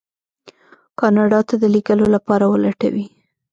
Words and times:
کاناډا 0.99 1.39
ته 1.47 1.55
د 1.61 1.63
لېږلو 1.73 2.05
لپاره 2.15 2.45
ولټوي. 2.47 3.05